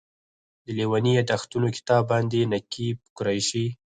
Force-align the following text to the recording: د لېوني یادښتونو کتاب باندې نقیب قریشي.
د 0.65 0.67
لېوني 0.77 1.11
یادښتونو 1.17 1.67
کتاب 1.77 2.03
باندې 2.11 2.49
نقیب 2.53 2.97
قریشي. 3.17 3.65